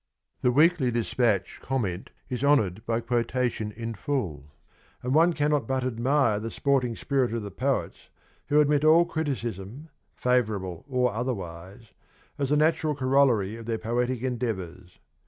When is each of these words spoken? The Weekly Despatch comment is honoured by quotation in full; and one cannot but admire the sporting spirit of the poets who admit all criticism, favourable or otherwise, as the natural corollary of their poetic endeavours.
The 0.41 0.49
Weekly 0.51 0.89
Despatch 0.89 1.61
comment 1.61 2.09
is 2.27 2.43
honoured 2.43 2.83
by 2.87 3.01
quotation 3.01 3.71
in 3.71 3.93
full; 3.93 4.45
and 5.03 5.13
one 5.13 5.31
cannot 5.31 5.67
but 5.67 5.83
admire 5.83 6.39
the 6.39 6.49
sporting 6.49 6.95
spirit 6.95 7.31
of 7.35 7.43
the 7.43 7.51
poets 7.51 8.09
who 8.47 8.59
admit 8.59 8.83
all 8.83 9.05
criticism, 9.05 9.89
favourable 10.15 10.85
or 10.89 11.13
otherwise, 11.13 11.93
as 12.39 12.49
the 12.49 12.57
natural 12.57 12.95
corollary 12.95 13.55
of 13.57 13.67
their 13.67 13.77
poetic 13.77 14.23
endeavours. 14.23 14.97